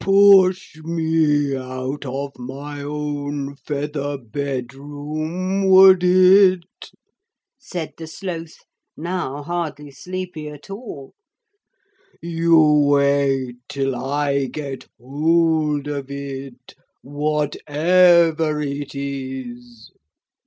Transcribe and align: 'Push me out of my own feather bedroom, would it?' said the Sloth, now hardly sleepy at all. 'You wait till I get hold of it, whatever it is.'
'Push 0.03 0.77
me 0.77 1.55
out 1.55 2.05
of 2.07 2.31
my 2.39 2.81
own 2.81 3.55
feather 3.55 4.17
bedroom, 4.17 5.69
would 5.69 6.03
it?' 6.03 6.89
said 7.59 7.93
the 7.99 8.07
Sloth, 8.07 8.65
now 8.97 9.43
hardly 9.43 9.91
sleepy 9.91 10.47
at 10.47 10.71
all. 10.71 11.13
'You 12.19 12.59
wait 12.87 13.57
till 13.69 13.95
I 13.95 14.45
get 14.45 14.87
hold 14.99 15.87
of 15.87 16.09
it, 16.09 16.73
whatever 17.03 18.59
it 18.59 18.95
is.' 18.95 19.91